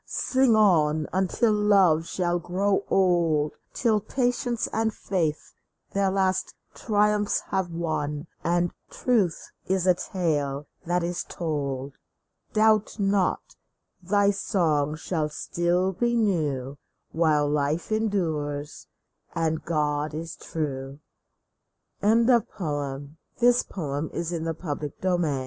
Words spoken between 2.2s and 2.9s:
grow